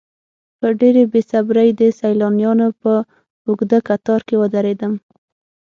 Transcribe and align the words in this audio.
په 0.59 0.67
ډېرې 0.79 1.03
بې 1.11 1.21
صبرۍ 1.31 1.69
د 1.79 1.81
سیلانیانو 1.99 2.67
په 2.81 2.93
اوږده 3.47 3.79
کتار 3.87 4.19
کې 4.27 4.35
ودرېدم. 4.41 4.93